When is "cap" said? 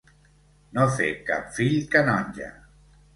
1.27-1.51